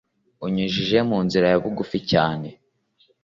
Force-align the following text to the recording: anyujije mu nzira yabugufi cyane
anyujije 0.45 0.97
mu 1.09 1.17
nzira 1.25 1.45
yabugufi 1.53 1.97
cyane 2.11 2.47